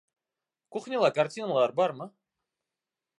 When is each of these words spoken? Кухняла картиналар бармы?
Кухняла 0.75 1.11
картиналар 1.19 1.75
бармы? 1.83 2.11